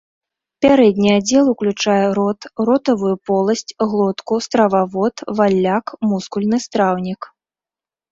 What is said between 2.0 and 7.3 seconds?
рот, ротавую поласць, глотку, стрававод, валляк, мускульны страўнік.